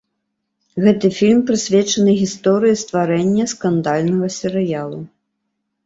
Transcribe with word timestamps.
Гэты 0.85 1.11
фільм 1.17 1.43
прысвечаны 1.51 2.11
гісторыі 2.23 2.81
стварэння 2.87 3.45
скандальнага 3.55 4.35
серыялу. 4.41 4.99